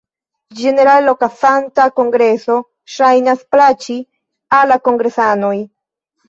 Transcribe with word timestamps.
Ĝenerale 0.59 1.01
la 1.07 1.11
okazanta 1.17 1.85
kongreso 1.99 2.55
ŝajnas 2.95 3.45
plaĉi 3.57 3.99
al 4.61 4.73
la 4.75 4.81
kongresanoj. 4.89 5.55